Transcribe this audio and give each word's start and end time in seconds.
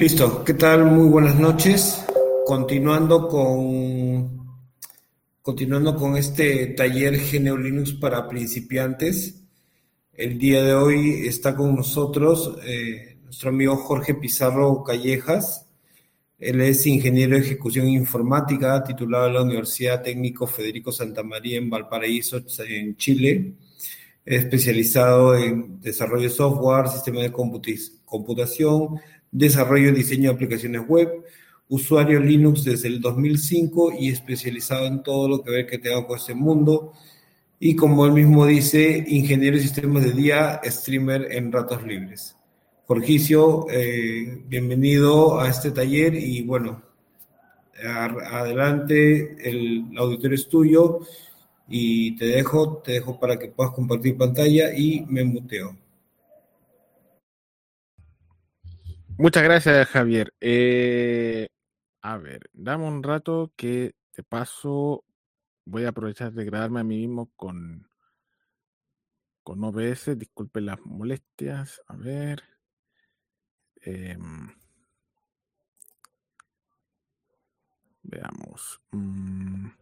Listo, 0.00 0.42
¿qué 0.46 0.54
tal? 0.54 0.86
Muy 0.86 1.10
buenas 1.10 1.38
noches. 1.38 2.02
Continuando 2.46 3.28
con 3.28 4.48
continuando 5.42 5.94
con 5.94 6.16
este 6.16 6.68
taller 6.68 7.18
GNU 7.18 7.58
Linux 7.58 7.92
para 7.92 8.26
principiantes. 8.26 9.42
El 10.14 10.38
día 10.38 10.64
de 10.64 10.72
hoy 10.72 11.26
está 11.26 11.54
con 11.54 11.76
nosotros 11.76 12.56
eh, 12.66 13.18
nuestro 13.24 13.50
amigo 13.50 13.76
Jorge 13.76 14.14
Pizarro 14.14 14.82
Callejas. 14.82 15.66
Él 16.38 16.62
es 16.62 16.86
ingeniero 16.86 17.36
de 17.36 17.42
ejecución 17.42 17.86
informática, 17.86 18.82
titulado 18.82 19.26
en 19.26 19.34
la 19.34 19.42
Universidad 19.42 20.02
Técnico 20.02 20.46
Federico 20.46 20.92
Santa 20.92 21.22
María 21.22 21.58
en 21.58 21.68
Valparaíso, 21.68 22.38
en 22.66 22.96
Chile 22.96 23.52
especializado 24.24 25.34
en 25.36 25.80
desarrollo 25.80 26.24
de 26.24 26.30
software, 26.30 26.88
sistema 26.88 27.20
de 27.20 27.32
computación, 27.32 29.00
desarrollo 29.30 29.90
y 29.90 29.92
diseño 29.92 30.30
de 30.30 30.34
aplicaciones 30.34 30.82
web, 30.86 31.24
usuario 31.68 32.20
Linux 32.20 32.64
desde 32.64 32.88
el 32.88 33.00
2005 33.00 33.92
y 33.98 34.10
especializado 34.10 34.86
en 34.86 35.02
todo 35.02 35.28
lo 35.28 35.42
que 35.42 35.50
ve 35.50 35.66
que 35.66 35.78
tenga 35.78 36.06
con 36.06 36.18
ese 36.18 36.34
mundo. 36.34 36.92
Y 37.58 37.76
como 37.76 38.06
él 38.06 38.12
mismo 38.12 38.46
dice, 38.46 39.04
ingeniero 39.06 39.56
de 39.56 39.62
sistemas 39.62 40.04
de 40.04 40.12
día, 40.12 40.60
streamer 40.64 41.28
en 41.30 41.52
ratos 41.52 41.82
libres. 41.84 42.36
Jorgicio, 42.86 43.66
eh, 43.70 44.42
bienvenido 44.48 45.38
a 45.40 45.48
este 45.48 45.70
taller 45.70 46.14
y 46.14 46.42
bueno, 46.42 46.82
adelante, 47.84 49.36
el 49.48 49.84
auditorio 49.96 50.34
es 50.34 50.48
tuyo 50.48 51.00
y 51.68 52.16
te 52.16 52.26
dejo, 52.26 52.78
te 52.78 52.92
dejo 52.92 53.18
para 53.18 53.38
que 53.38 53.48
puedas 53.48 53.72
compartir 53.72 54.16
pantalla 54.16 54.76
y 54.76 55.04
me 55.08 55.24
muteo. 55.24 55.76
Muchas 59.20 59.42
gracias, 59.42 59.86
Javier. 59.88 60.32
Eh, 60.40 61.48
a 62.00 62.16
ver, 62.16 62.48
dame 62.54 62.86
un 62.88 63.02
rato 63.02 63.52
que 63.54 63.94
te 64.12 64.22
paso. 64.22 65.04
Voy 65.66 65.84
a 65.84 65.90
aprovechar 65.90 66.32
de 66.32 66.46
grabarme 66.46 66.80
a 66.80 66.84
mí 66.84 66.96
mismo 67.00 67.30
con, 67.36 67.86
con 69.42 69.62
OBS. 69.62 70.16
Disculpen 70.16 70.64
las 70.64 70.80
molestias. 70.86 71.82
A 71.86 71.96
ver. 71.96 72.42
Em, 73.82 74.48
veamos. 78.02 78.80
Mm. 78.92 79.79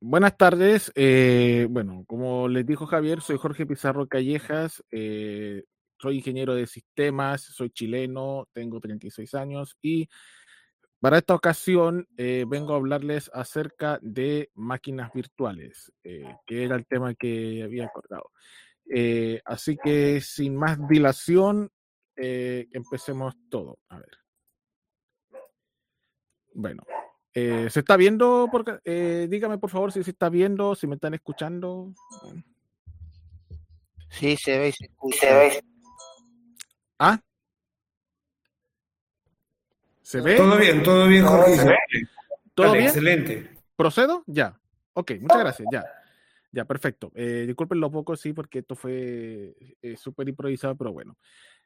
Buenas 0.00 0.36
tardes. 0.36 0.90
Eh, 0.94 1.66
bueno, 1.68 2.04
como 2.06 2.48
les 2.48 2.64
dijo 2.64 2.86
Javier, 2.86 3.20
soy 3.20 3.36
Jorge 3.36 3.66
Pizarro 3.66 4.06
Callejas, 4.06 4.82
eh, 4.90 5.64
soy 5.98 6.16
ingeniero 6.16 6.54
de 6.54 6.66
sistemas, 6.66 7.42
soy 7.42 7.70
chileno, 7.70 8.48
tengo 8.52 8.80
36 8.80 9.34
años 9.34 9.76
y 9.82 10.08
para 11.00 11.18
esta 11.18 11.34
ocasión 11.34 12.08
eh, 12.16 12.44
vengo 12.48 12.72
a 12.72 12.76
hablarles 12.76 13.30
acerca 13.34 13.98
de 14.00 14.50
máquinas 14.54 15.12
virtuales, 15.12 15.92
que 16.02 16.64
era 16.64 16.74
el 16.76 16.86
tema 16.86 17.14
que 17.14 17.62
había 17.62 17.84
acordado. 17.84 18.30
así 19.44 19.76
que 19.76 20.20
sin 20.22 20.56
más 20.56 20.78
dilación, 20.88 21.70
empecemos 22.16 23.36
todo. 23.50 23.78
A 23.90 23.98
ver. 23.98 24.18
Bueno, 26.54 26.82
eh, 27.38 27.70
¿Se 27.70 27.80
está 27.80 27.96
viendo? 27.96 28.48
Por, 28.50 28.80
eh, 28.84 29.26
dígame 29.30 29.58
por 29.58 29.70
favor 29.70 29.92
si 29.92 30.02
se 30.02 30.10
está 30.10 30.28
viendo, 30.28 30.74
si 30.74 30.86
me 30.86 30.96
están 30.96 31.14
escuchando. 31.14 31.92
Sí, 34.10 34.36
se 34.36 34.58
ve 34.58 34.68
y 34.68 34.72
se 34.72 34.84
escucha. 34.86 35.28
¿Ah? 36.98 37.20
¿Se 40.02 40.20
ve? 40.20 40.36
Todo 40.36 40.56
bien, 40.56 40.82
todo 40.82 41.06
bien, 41.06 41.24
Jorge. 41.24 41.76
¿Todo 42.54 42.72
bien? 42.72 42.86
Excelente. 42.86 43.50
¿Procedo? 43.76 44.24
Ya. 44.26 44.58
Ok, 44.94 45.12
muchas 45.20 45.38
gracias, 45.38 45.68
ya. 45.70 45.84
Ya, 46.50 46.64
perfecto. 46.64 47.12
Eh, 47.14 47.44
disculpen 47.46 47.78
lo 47.78 47.90
poco, 47.90 48.16
sí, 48.16 48.32
porque 48.32 48.60
esto 48.60 48.74
fue 48.74 49.54
eh, 49.82 49.96
súper 49.96 50.28
improvisado, 50.28 50.74
pero 50.76 50.92
bueno. 50.92 51.16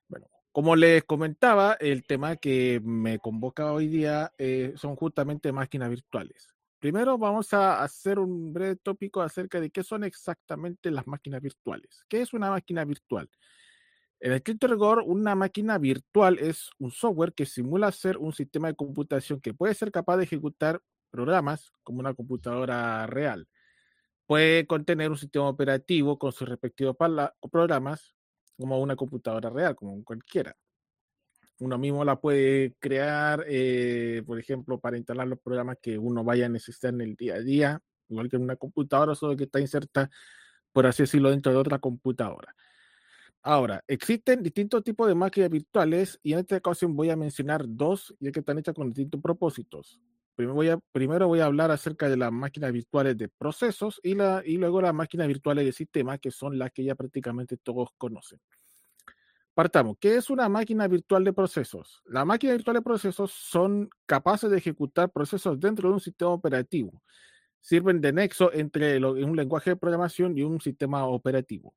Bueno, 0.08 0.26
como 0.52 0.76
les 0.76 1.02
comentaba, 1.04 1.74
el 1.80 2.04
tema 2.04 2.36
que 2.36 2.80
me 2.84 3.18
convoca 3.18 3.72
hoy 3.72 3.88
día 3.88 4.32
eh, 4.38 4.74
son 4.76 4.96
justamente 4.96 5.50
máquinas 5.50 5.88
virtuales. 5.88 6.48
Primero 6.78 7.16
vamos 7.16 7.54
a 7.54 7.82
hacer 7.82 8.18
un 8.18 8.52
breve 8.52 8.76
tópico 8.76 9.22
acerca 9.22 9.60
de 9.60 9.70
qué 9.70 9.82
son 9.82 10.04
exactamente 10.04 10.90
las 10.90 11.06
máquinas 11.06 11.40
virtuales. 11.40 12.04
¿Qué 12.08 12.20
es 12.20 12.34
una 12.34 12.50
máquina 12.50 12.84
virtual? 12.84 13.30
En 14.20 14.32
el 14.32 14.42
rigor, 14.60 15.02
una 15.06 15.34
máquina 15.34 15.78
virtual 15.78 16.38
es 16.38 16.70
un 16.78 16.90
software 16.90 17.32
que 17.32 17.46
simula 17.46 17.90
ser 17.90 18.18
un 18.18 18.32
sistema 18.32 18.68
de 18.68 18.74
computación 18.74 19.40
que 19.40 19.54
puede 19.54 19.74
ser 19.74 19.90
capaz 19.90 20.16
de 20.18 20.24
ejecutar 20.24 20.80
programas 21.10 21.72
como 21.82 22.00
una 22.00 22.14
computadora 22.14 23.06
real. 23.06 23.48
Puede 24.26 24.66
contener 24.66 25.10
un 25.10 25.18
sistema 25.18 25.48
operativo 25.48 26.18
con 26.18 26.32
sus 26.32 26.48
respectivos 26.48 26.96
programas, 27.50 28.14
como 28.62 28.80
una 28.80 28.96
computadora 28.96 29.50
real, 29.50 29.74
como 29.76 30.02
cualquiera. 30.04 30.56
Uno 31.58 31.78
mismo 31.78 32.04
la 32.04 32.20
puede 32.20 32.74
crear, 32.78 33.44
eh, 33.48 34.22
por 34.26 34.38
ejemplo, 34.38 34.80
para 34.80 34.96
instalar 34.96 35.28
los 35.28 35.40
programas 35.40 35.78
que 35.82 35.98
uno 35.98 36.24
vaya 36.24 36.46
a 36.46 36.48
necesitar 36.48 36.94
en 36.94 37.02
el 37.02 37.16
día 37.16 37.34
a 37.34 37.40
día, 37.40 37.80
igual 38.08 38.28
que 38.28 38.36
en 38.36 38.42
una 38.42 38.56
computadora, 38.56 39.14
solo 39.14 39.36
que 39.36 39.44
está 39.44 39.60
inserta, 39.60 40.10
por 40.72 40.86
así 40.86 41.02
decirlo, 41.02 41.30
dentro 41.30 41.52
de 41.52 41.58
otra 41.58 41.78
computadora. 41.78 42.54
Ahora, 43.42 43.82
existen 43.88 44.42
distintos 44.42 44.84
tipos 44.84 45.08
de 45.08 45.16
máquinas 45.16 45.50
virtuales 45.50 46.18
y 46.22 46.32
en 46.32 46.40
esta 46.40 46.56
ocasión 46.56 46.94
voy 46.94 47.10
a 47.10 47.16
mencionar 47.16 47.64
dos, 47.66 48.14
ya 48.20 48.30
que 48.30 48.40
están 48.40 48.58
hechas 48.58 48.74
con 48.74 48.88
distintos 48.88 49.20
propósitos. 49.20 50.00
Primero 50.34 50.54
voy 50.54 50.68
a, 50.70 50.78
primero 50.92 51.28
voy 51.28 51.40
a 51.40 51.46
hablar 51.46 51.70
acerca 51.70 52.08
de 52.08 52.16
las 52.16 52.32
máquinas 52.32 52.72
virtuales 52.72 53.16
de 53.18 53.28
procesos 53.28 54.00
y, 54.02 54.14
la, 54.14 54.42
y 54.44 54.56
luego 54.56 54.80
las 54.80 54.94
máquinas 54.94 55.28
virtuales 55.28 55.64
de 55.66 55.72
sistemas, 55.72 56.18
que 56.20 56.30
son 56.30 56.58
las 56.58 56.70
que 56.72 56.84
ya 56.84 56.94
prácticamente 56.94 57.56
todos 57.58 57.90
conocen. 57.98 58.40
Partamos. 59.54 59.98
¿Qué 60.00 60.16
es 60.16 60.30
una 60.30 60.48
máquina 60.48 60.88
virtual 60.88 61.24
de 61.24 61.34
procesos? 61.34 62.00
Las 62.06 62.24
máquinas 62.24 62.56
virtuales 62.56 62.80
de 62.80 62.84
procesos 62.84 63.32
son 63.32 63.90
capaces 64.06 64.50
de 64.50 64.56
ejecutar 64.56 65.10
procesos 65.10 65.60
dentro 65.60 65.88
de 65.88 65.94
un 65.94 66.00
sistema 66.00 66.30
operativo. 66.30 67.02
Sirven 67.60 68.00
de 68.00 68.12
nexo 68.12 68.50
entre 68.52 68.96
un 69.04 69.36
lenguaje 69.36 69.70
de 69.70 69.76
programación 69.76 70.38
y 70.38 70.42
un 70.42 70.60
sistema 70.60 71.04
operativo. 71.06 71.74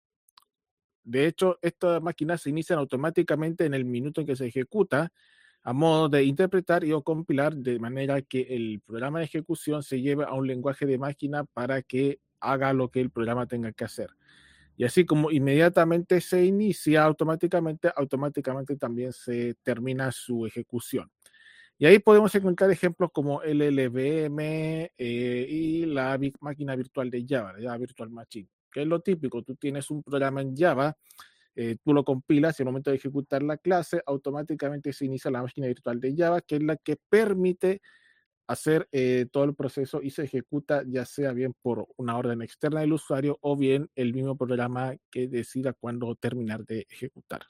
De 1.03 1.27
hecho, 1.27 1.59
estas 1.61 2.01
máquinas 2.01 2.41
se 2.41 2.49
inician 2.49 2.79
automáticamente 2.79 3.65
en 3.65 3.73
el 3.73 3.83
minuto 3.83 4.21
en 4.21 4.27
que 4.27 4.37
se 4.37 4.47
ejecuta 4.47 5.11
a 5.65 5.73
modo 5.73 6.09
de 6.09 6.23
interpretar 6.23 6.83
y 6.83 6.93
o 6.93 7.01
compilar 7.01 7.55
de 7.55 7.79
manera 7.79 8.21
que 8.21 8.41
el 8.51 8.81
programa 8.85 9.17
de 9.17 9.25
ejecución 9.25 9.81
se 9.81 9.99
lleve 9.99 10.23
a 10.23 10.33
un 10.33 10.45
lenguaje 10.45 10.85
de 10.85 10.99
máquina 10.99 11.43
para 11.43 11.81
que 11.81 12.19
haga 12.39 12.71
lo 12.71 12.91
que 12.91 13.01
el 13.01 13.09
programa 13.09 13.47
tenga 13.47 13.71
que 13.71 13.83
hacer. 13.83 14.11
Y 14.77 14.83
así 14.83 15.05
como 15.05 15.31
inmediatamente 15.31 16.21
se 16.21 16.45
inicia 16.45 17.03
automáticamente, 17.03 17.91
automáticamente 17.95 18.75
también 18.75 19.11
se 19.11 19.55
termina 19.63 20.11
su 20.11 20.45
ejecución. 20.45 21.09
Y 21.79 21.87
ahí 21.87 21.97
podemos 21.97 22.33
encontrar 22.35 22.69
ejemplos 22.69 23.09
como 23.11 23.41
LLVM 23.41 24.39
eh, 24.39 25.47
y 25.49 25.85
la 25.87 26.19
máquina 26.41 26.75
virtual 26.75 27.09
de 27.09 27.25
Java, 27.27 27.53
la 27.57 27.75
Virtual 27.75 28.11
Machine, 28.11 28.47
que 28.71 28.83
es 28.83 28.87
lo 28.87 28.99
típico. 28.99 29.41
Tú 29.41 29.55
tienes 29.55 29.89
un 29.89 30.03
programa 30.03 30.41
en 30.41 30.55
Java 30.55 30.95
eh, 31.55 31.77
tú 31.83 31.93
lo 31.93 32.03
compilas 32.03 32.59
y 32.59 32.63
al 32.63 32.67
momento 32.67 32.91
de 32.91 32.97
ejecutar 32.97 33.41
la 33.43 33.57
clase, 33.57 34.01
automáticamente 34.05 34.91
se 34.93 35.05
inicia 35.05 35.31
la 35.31 35.41
máquina 35.41 35.67
virtual 35.67 35.99
de 35.99 36.15
Java, 36.15 36.41
que 36.41 36.55
es 36.57 36.63
la 36.63 36.75
que 36.77 36.97
permite 37.09 37.81
hacer 38.47 38.87
eh, 38.91 39.25
todo 39.31 39.43
el 39.45 39.55
proceso 39.55 40.01
y 40.01 40.11
se 40.11 40.23
ejecuta 40.23 40.83
ya 40.85 41.05
sea 41.05 41.31
bien 41.31 41.53
por 41.61 41.87
una 41.97 42.17
orden 42.17 42.41
externa 42.41 42.81
del 42.81 42.93
usuario 42.93 43.37
o 43.41 43.55
bien 43.55 43.89
el 43.95 44.13
mismo 44.13 44.37
programa 44.37 44.95
que 45.09 45.27
decida 45.27 45.73
cuándo 45.73 46.13
terminar 46.15 46.65
de 46.65 46.85
ejecutar. 46.89 47.47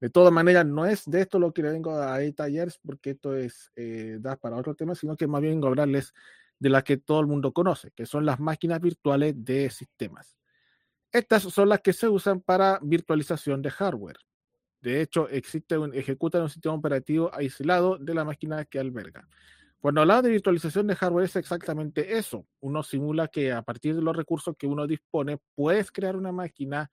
De 0.00 0.10
todas 0.10 0.32
maneras, 0.32 0.66
no 0.66 0.84
es 0.84 1.04
de 1.06 1.22
esto 1.22 1.38
lo 1.38 1.52
que 1.52 1.62
le 1.62 1.70
vengo 1.70 1.92
a 1.92 2.18
detallar, 2.18 2.68
porque 2.84 3.10
esto 3.10 3.34
es 3.34 3.72
eh, 3.76 4.18
da 4.20 4.36
para 4.36 4.56
otro 4.56 4.74
tema, 4.74 4.94
sino 4.94 5.16
que 5.16 5.26
más 5.26 5.40
bien 5.40 5.54
vengo 5.54 5.66
a 5.66 5.70
hablarles 5.70 6.12
de 6.58 6.68
las 6.68 6.84
que 6.84 6.98
todo 6.98 7.20
el 7.20 7.26
mundo 7.26 7.52
conoce, 7.52 7.90
que 7.92 8.06
son 8.06 8.26
las 8.26 8.38
máquinas 8.38 8.80
virtuales 8.80 9.34
de 9.42 9.70
sistemas. 9.70 10.36
Estas 11.16 11.44
son 11.44 11.70
las 11.70 11.80
que 11.80 11.94
se 11.94 12.08
usan 12.08 12.42
para 12.42 12.78
virtualización 12.82 13.62
de 13.62 13.70
hardware. 13.70 14.18
De 14.82 15.00
hecho, 15.00 15.30
existe 15.30 15.78
un, 15.78 15.94
ejecutan 15.94 16.42
un 16.42 16.50
sistema 16.50 16.74
operativo 16.74 17.30
aislado 17.32 17.96
de 17.96 18.12
la 18.12 18.22
máquina 18.22 18.66
que 18.66 18.78
alberga. 18.78 19.26
Cuando 19.80 20.02
hablamos 20.02 20.24
de 20.24 20.32
virtualización 20.32 20.86
de 20.86 20.94
hardware 20.94 21.24
es 21.24 21.36
exactamente 21.36 22.18
eso. 22.18 22.46
Uno 22.60 22.82
simula 22.82 23.28
que 23.28 23.50
a 23.50 23.62
partir 23.62 23.94
de 23.94 24.02
los 24.02 24.14
recursos 24.14 24.56
que 24.58 24.66
uno 24.66 24.86
dispone, 24.86 25.38
puedes 25.54 25.90
crear 25.90 26.16
una 26.16 26.32
máquina 26.32 26.90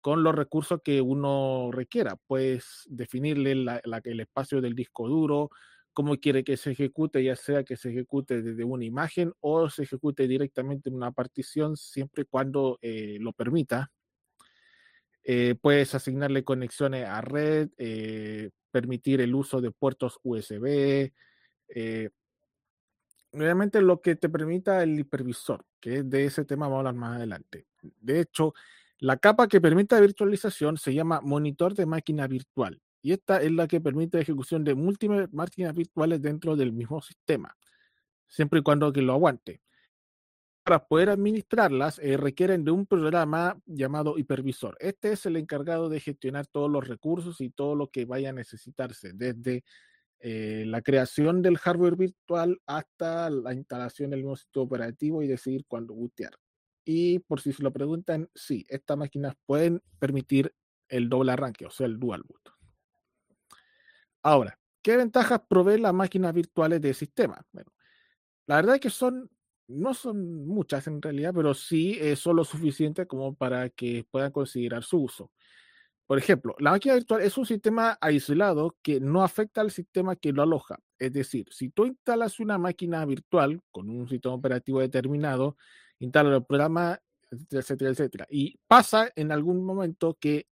con 0.00 0.22
los 0.22 0.34
recursos 0.34 0.80
que 0.82 1.02
uno 1.02 1.68
requiera. 1.70 2.16
Puedes 2.26 2.84
definirle 2.86 3.52
el 3.52 4.20
espacio 4.20 4.62
del 4.62 4.74
disco 4.74 5.06
duro, 5.06 5.50
cómo 5.96 6.18
quiere 6.18 6.44
que 6.44 6.58
se 6.58 6.72
ejecute, 6.72 7.24
ya 7.24 7.36
sea 7.36 7.64
que 7.64 7.74
se 7.74 7.88
ejecute 7.88 8.42
desde 8.42 8.64
una 8.64 8.84
imagen 8.84 9.32
o 9.40 9.70
se 9.70 9.84
ejecute 9.84 10.28
directamente 10.28 10.90
en 10.90 10.94
una 10.94 11.10
partición, 11.10 11.74
siempre 11.78 12.24
y 12.24 12.26
cuando 12.26 12.78
eh, 12.82 13.16
lo 13.18 13.32
permita. 13.32 13.90
Eh, 15.24 15.54
puedes 15.58 15.94
asignarle 15.94 16.44
conexiones 16.44 17.06
a 17.06 17.22
red, 17.22 17.70
eh, 17.78 18.50
permitir 18.70 19.22
el 19.22 19.34
uso 19.34 19.62
de 19.62 19.70
puertos 19.70 20.20
USB. 20.22 21.14
Realmente 23.32 23.80
lo 23.80 24.02
que 24.02 24.16
te 24.16 24.28
permita 24.28 24.82
el 24.82 25.00
hipervisor, 25.00 25.64
que 25.80 26.02
de 26.02 26.26
ese 26.26 26.44
tema 26.44 26.66
vamos 26.66 26.76
a 26.76 26.78
hablar 26.80 26.94
más 26.94 27.16
adelante. 27.16 27.68
De 27.80 28.20
hecho, 28.20 28.52
la 28.98 29.16
capa 29.16 29.48
que 29.48 29.62
permite 29.62 29.98
virtualización 29.98 30.76
se 30.76 30.92
llama 30.92 31.22
monitor 31.22 31.74
de 31.74 31.86
máquina 31.86 32.26
virtual 32.26 32.82
y 33.02 33.12
esta 33.12 33.40
es 33.40 33.52
la 33.52 33.68
que 33.68 33.80
permite 33.80 34.18
la 34.18 34.22
ejecución 34.22 34.64
de 34.64 34.74
múltiples 34.74 35.32
máquinas 35.32 35.74
virtuales 35.74 36.20
dentro 36.22 36.56
del 36.56 36.72
mismo 36.72 37.00
sistema, 37.00 37.56
siempre 38.26 38.60
y 38.60 38.62
cuando 38.62 38.92
que 38.92 39.02
lo 39.02 39.12
aguante 39.12 39.60
para 40.66 40.84
poder 40.84 41.10
administrarlas 41.10 42.00
eh, 42.00 42.16
requieren 42.16 42.64
de 42.64 42.72
un 42.72 42.86
programa 42.86 43.56
llamado 43.66 44.18
hipervisor. 44.18 44.76
Este 44.80 45.12
es 45.12 45.24
el 45.24 45.36
encargado 45.36 45.88
de 45.88 46.00
gestionar 46.00 46.48
todos 46.48 46.68
los 46.68 46.88
recursos 46.88 47.40
y 47.40 47.50
todo 47.50 47.76
lo 47.76 47.88
que 47.88 48.04
vaya 48.04 48.30
a 48.30 48.32
necesitarse, 48.32 49.12
desde 49.14 49.62
eh, 50.18 50.64
la 50.66 50.82
creación 50.82 51.40
del 51.40 51.56
hardware 51.56 51.94
virtual 51.94 52.60
hasta 52.66 53.30
la 53.30 53.54
instalación 53.54 54.10
del 54.10 54.22
nuevo 54.22 54.34
sistema 54.34 54.64
operativo 54.64 55.22
y 55.22 55.28
decidir 55.28 55.64
cuándo 55.68 55.94
bootear. 55.94 56.32
Y 56.84 57.20
por 57.20 57.40
si 57.40 57.52
se 57.52 57.62
lo 57.62 57.72
preguntan, 57.72 58.28
sí, 58.34 58.66
estas 58.68 58.98
máquinas 58.98 59.34
pueden 59.46 59.80
permitir 60.00 60.52
el 60.88 61.08
doble 61.08 61.30
arranque, 61.30 61.66
o 61.66 61.70
sea, 61.70 61.86
el 61.86 62.00
dual 62.00 62.24
boot. 62.24 62.55
Ahora, 64.26 64.58
¿qué 64.82 64.96
ventajas 64.96 65.40
proveen 65.48 65.82
las 65.82 65.94
máquinas 65.94 66.34
virtuales 66.34 66.80
del 66.80 66.96
sistema? 66.96 67.40
Bueno, 67.52 67.70
la 68.48 68.56
verdad 68.56 68.74
es 68.74 68.80
que 68.80 68.90
son 68.90 69.30
no 69.68 69.94
son 69.94 70.48
muchas 70.48 70.88
en 70.88 71.00
realidad, 71.00 71.32
pero 71.32 71.54
sí 71.54 71.96
son 72.16 72.34
lo 72.34 72.44
suficiente 72.44 73.06
como 73.06 73.36
para 73.36 73.70
que 73.70 74.04
puedan 74.10 74.32
considerar 74.32 74.82
su 74.82 74.98
uso. 74.98 75.30
Por 76.08 76.18
ejemplo, 76.18 76.56
la 76.58 76.72
máquina 76.72 76.94
virtual 76.94 77.22
es 77.22 77.38
un 77.38 77.46
sistema 77.46 77.98
aislado 78.00 78.76
que 78.82 78.98
no 78.98 79.22
afecta 79.22 79.60
al 79.60 79.70
sistema 79.70 80.16
que 80.16 80.32
lo 80.32 80.42
aloja. 80.42 80.80
Es 80.98 81.12
decir, 81.12 81.46
si 81.52 81.68
tú 81.68 81.86
instalas 81.86 82.40
una 82.40 82.58
máquina 82.58 83.04
virtual 83.04 83.60
con 83.70 83.88
un 83.88 84.08
sistema 84.08 84.34
operativo 84.34 84.80
determinado, 84.80 85.56
instalas 86.00 86.34
el 86.34 86.44
programa, 86.44 87.00
etcétera, 87.30 87.92
etcétera, 87.92 88.26
y 88.28 88.58
pasa 88.66 89.08
en 89.14 89.30
algún 89.30 89.64
momento 89.64 90.18
que 90.20 90.48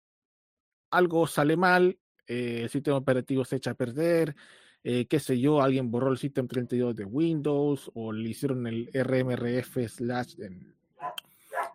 algo 0.90 1.28
sale 1.28 1.56
mal, 1.56 2.00
eh, 2.30 2.62
el 2.64 2.70
sistema 2.70 2.98
operativo 2.98 3.44
se 3.44 3.56
echa 3.56 3.72
a 3.72 3.74
perder, 3.74 4.36
eh, 4.84 5.08
qué 5.08 5.20
sé 5.20 5.40
yo, 5.40 5.62
alguien 5.62 5.90
borró 5.90 6.12
el 6.12 6.20
System 6.20 6.48
32 6.48 6.96
de 6.96 7.04
Windows 7.04 7.90
o 7.96 8.14
le 8.14 8.30
hicieron 8.30 8.68
el 8.68 8.90
RMRF 8.94 9.90
slash. 9.90 10.36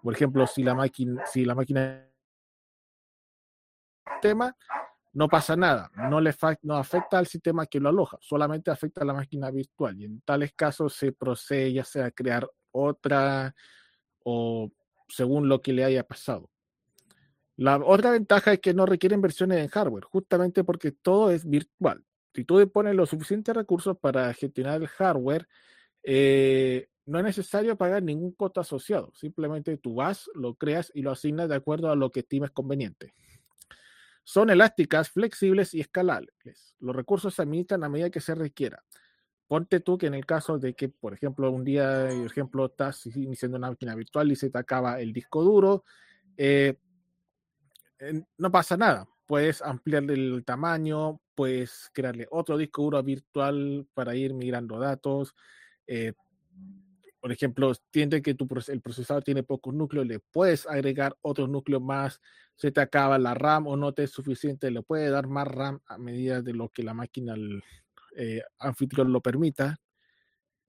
por 0.03 0.15
ejemplo, 0.15 0.47
si 0.47 0.63
la 0.63 0.75
máquina, 0.75 1.27
si 1.27 1.45
la 1.45 1.57
máquina 1.57 2.09
tema, 4.23 4.57
no 5.13 5.29
pasa 5.29 5.57
nada, 5.57 5.91
no 6.09 6.21
le 6.21 6.33
no 6.63 6.77
afecta 6.77 7.19
al 7.19 7.27
sistema 7.27 7.67
que 7.67 7.81
lo 7.81 7.89
aloja, 7.89 8.17
solamente 8.21 8.71
afecta 8.71 9.03
a 9.03 9.05
la 9.05 9.15
máquina 9.15 9.51
virtual 9.51 10.01
y 10.01 10.05
en 10.05 10.21
tales 10.21 10.53
casos 10.55 10.95
se 10.95 11.13
procede 11.13 11.73
ya 11.73 11.85
sea 11.85 12.07
a 12.07 12.11
crear 12.11 12.49
otra 12.71 13.55
o 14.25 14.71
según 15.09 15.49
lo 15.49 15.61
que 15.61 15.73
le 15.73 15.85
haya 15.85 16.05
pasado. 16.07 16.51
La 17.57 17.77
otra 17.77 18.11
ventaja 18.11 18.53
es 18.53 18.61
que 18.61 18.75
no 18.75 18.87
requieren 18.87 19.21
versiones 19.21 19.59
en 19.59 19.69
hardware, 19.69 20.05
justamente 20.05 20.65
porque 20.65 20.93
todo 20.93 21.31
es 21.31 21.49
virtual 21.49 22.05
si 22.35 22.45
tú 22.45 22.69
pones 22.71 22.95
los 22.95 23.11
suficientes 23.11 23.55
recursos 23.55 23.97
para 23.97 24.33
gestionar 24.35 24.83
el 24.83 24.89
hardware, 24.89 25.49
eh, 26.03 26.89
no 27.07 27.19
es 27.19 27.25
necesario 27.25 27.77
pagar 27.77 28.03
ningún 28.03 28.33
costo 28.33 28.61
asociado. 28.61 29.13
Simplemente 29.15 29.77
tú 29.77 29.95
vas, 29.95 30.29
lo 30.35 30.55
creas 30.55 30.91
y 30.95 31.03
lo 31.03 31.13
asignas 31.13 31.49
de 31.49 31.55
acuerdo 31.55 31.91
a 31.91 31.97
lo 31.97 32.11
que 32.11 32.21
estimes 32.21 32.51
conveniente. 32.51 33.15
Son 34.25 34.51
elásticas, 34.51 35.11
flexibles 35.11 35.75
y 35.75 35.81
escalables. 35.81 36.75
Los 36.81 36.97
recursos 36.97 37.35
se 37.35 37.43
administran 37.43 37.85
a 37.85 37.89
medida 37.89 38.11
que 38.11 38.21
se 38.21 38.35
requiera. 38.35 38.83
Ponte 39.47 39.81
tú 39.81 39.99
que 39.99 40.07
en 40.07 40.15
el 40.15 40.27
caso 40.27 40.59
de 40.59 40.75
que, 40.75 40.89
por 40.89 41.13
ejemplo, 41.13 41.51
un 41.51 41.63
día, 41.63 42.09
por 42.09 42.27
ejemplo, 42.27 42.67
estás 42.67 43.07
iniciando 43.07 43.59
una 43.59 43.69
máquina 43.69 43.95
virtual 43.95 44.33
y 44.33 44.37
se 44.37 44.51
te 44.51 44.59
acaba 44.59 45.01
el 45.01 45.13
disco 45.13 45.45
duro, 45.45 45.85
eh, 46.37 46.79
no 48.39 48.51
pasa 48.51 48.77
nada 48.77 49.09
puedes 49.27 49.63
ampliarle 49.63 50.15
el 50.15 50.45
tamaño, 50.45 51.21
puedes 51.35 51.91
crearle 51.93 52.27
otro 52.31 52.57
disco 52.57 52.83
duro 52.83 53.03
virtual 53.03 53.87
para 53.95 54.15
ir 54.15 54.35
migrando 54.35 54.79
datos. 54.79 55.35
Eh, 55.87 56.13
por 57.21 57.33
ejemplo, 57.33 57.73
tiende 57.91 58.21
que 58.21 58.35
tu, 58.35 58.47
el 58.69 58.83
procesador 58.83 59.25
tiene 59.25 59.43
pocos 59.43 59.75
núcleos, 59.75 60.07
le 60.07 60.21
puedes 60.21 60.67
agregar 60.67 61.17
otros 61.23 61.49
núcleos 61.49 61.83
más, 61.83 62.21
se 62.55 62.71
te 62.71 62.81
acaba 62.83 63.19
la 63.19 63.33
RAM 63.35 63.67
o 63.67 63.77
no 63.77 63.95
te 63.95 64.05
es 64.05 64.11
suficiente, 64.11 64.71
le 64.71 64.83
puedes 64.83 65.11
dar 65.11 65.27
más 65.27 65.49
RAM 65.49 65.81
a 65.87 65.97
medida 65.97 66.43
de 66.43 66.53
lo 66.53 66.69
que 66.69 66.83
la 66.83 66.93
máquina 66.93 67.35
eh, 68.17 68.43
anfitrión 68.59 69.11
lo 69.11 69.23
permita. 69.23 69.79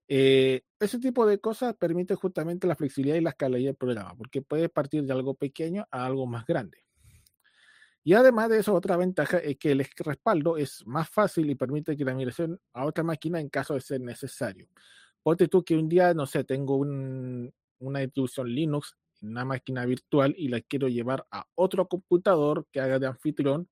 Eh, 0.07 0.61
ese 0.79 0.99
tipo 0.99 1.25
de 1.25 1.39
cosas 1.39 1.75
permite 1.75 2.15
justamente 2.15 2.67
la 2.67 2.75
flexibilidad 2.75 3.17
y 3.17 3.21
la 3.21 3.31
escalabilidad 3.31 3.71
del 3.71 3.77
programa, 3.77 4.15
porque 4.15 4.41
puedes 4.41 4.69
partir 4.69 5.03
de 5.03 5.11
algo 5.11 5.33
pequeño 5.33 5.85
a 5.91 6.05
algo 6.05 6.25
más 6.25 6.45
grande. 6.45 6.84
Y 8.07 8.13
además 8.13 8.49
de 8.49 8.59
eso, 8.59 8.75
otra 8.75 8.97
ventaja 8.97 9.39
es 9.39 9.57
que 9.57 9.71
el 9.71 9.83
respaldo 9.97 10.57
es 10.57 10.85
más 10.85 11.09
fácil 11.09 11.49
y 11.49 11.55
permite 11.55 11.97
que 11.97 12.05
la 12.05 12.13
migración 12.13 12.61
a 12.71 12.85
otra 12.85 13.03
máquina 13.03 13.39
en 13.39 13.49
caso 13.49 13.73
de 13.73 13.81
ser 13.81 13.99
necesario. 13.99 14.67
Ponte 15.23 15.47
tú 15.47 15.63
que 15.63 15.75
un 15.75 15.89
día, 15.89 16.13
no 16.13 16.27
sé, 16.27 16.43
tengo 16.43 16.77
una 16.77 17.99
distribución 18.01 18.47
Linux 18.47 18.95
en 19.23 19.29
una 19.29 19.43
máquina 19.43 19.87
virtual 19.87 20.35
y 20.37 20.49
la 20.49 20.61
quiero 20.61 20.87
llevar 20.87 21.25
a 21.31 21.47
otro 21.55 21.87
computador 21.87 22.67
que 22.71 22.79
haga 22.79 22.99
de 22.99 23.07
anfitrión 23.07 23.67